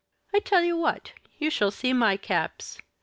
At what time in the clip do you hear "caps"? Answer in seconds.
2.17-2.79